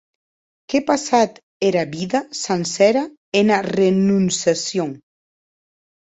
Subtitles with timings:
[0.71, 1.33] Qu’è passat
[1.67, 3.03] era vida sancera
[3.41, 4.91] ena renonciacion!